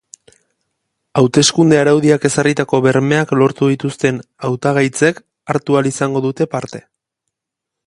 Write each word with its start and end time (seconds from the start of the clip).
Hauteskunde 1.19 1.77
araudiak 1.81 2.25
ezarritako 2.29 2.79
bermeak 2.87 3.35
lortu 3.41 3.69
dituzten 3.73 4.19
hautagaitzek 4.49 5.23
hartu 5.55 5.81
ahal 5.81 5.93
izango 5.93 6.27
dute 6.29 6.51
parte. 6.57 6.85